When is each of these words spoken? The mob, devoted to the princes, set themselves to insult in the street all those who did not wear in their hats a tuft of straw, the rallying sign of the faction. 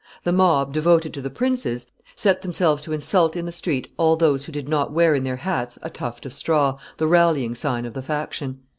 The 0.23 0.33
mob, 0.33 0.73
devoted 0.73 1.13
to 1.13 1.21
the 1.21 1.29
princes, 1.29 1.85
set 2.15 2.41
themselves 2.41 2.81
to 2.81 2.91
insult 2.91 3.35
in 3.35 3.45
the 3.45 3.51
street 3.51 3.93
all 3.97 4.15
those 4.15 4.45
who 4.45 4.51
did 4.51 4.67
not 4.67 4.91
wear 4.91 5.13
in 5.13 5.23
their 5.23 5.35
hats 5.35 5.77
a 5.83 5.91
tuft 5.91 6.25
of 6.25 6.33
straw, 6.33 6.79
the 6.97 7.05
rallying 7.05 7.53
sign 7.53 7.85
of 7.85 7.93
the 7.93 8.01
faction. 8.01 8.61